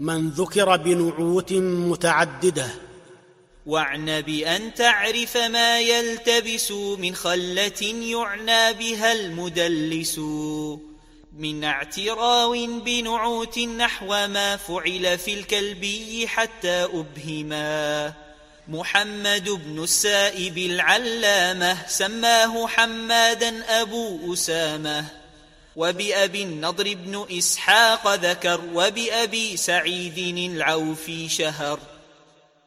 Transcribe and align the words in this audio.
من 0.00 0.30
ذكر 0.30 0.76
بنعوت 0.76 1.52
متعددة. 1.52 2.68
واعن 3.66 4.20
بأن 4.20 4.74
تعرف 4.74 5.36
ما 5.36 5.80
يلتبس 5.80 6.72
من 6.72 7.14
خلة 7.14 7.82
يعنى 7.82 8.72
بها 8.72 9.12
المدلس. 9.12 10.18
من 11.38 11.64
اعتراو 11.64 12.80
بنعوت 12.84 13.58
نحو 13.58 14.06
ما 14.06 14.56
فعل 14.56 15.18
في 15.18 15.34
الكلبي 15.34 16.28
حتى 16.28 16.84
أبهما 16.84 18.12
محمد 18.68 19.48
بن 19.48 19.82
السائب 19.82 20.58
العلامة 20.58 21.86
سماه 21.86 22.66
حمادا 22.66 23.80
أبو 23.82 24.32
أسامة. 24.32 25.19
وبأبي 25.80 26.42
النضر 26.42 26.94
بن 26.94 27.26
إسحاق 27.38 28.14
ذكر 28.14 28.60
وبأبي 28.74 29.56
سعيد 29.56 30.18
العوفي 30.52 31.28
شهر 31.28 31.78